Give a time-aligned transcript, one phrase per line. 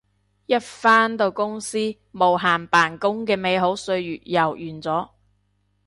[0.47, 1.77] 一返到公司
[2.11, 5.09] 無限扮工嘅美好歲月又完咗